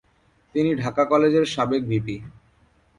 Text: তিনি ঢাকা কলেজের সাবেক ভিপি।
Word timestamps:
তিনি 0.55 0.71
ঢাকা 0.75 1.03
কলেজের 1.05 1.45
সাবেক 1.45 1.81
ভিপি। 1.85 2.15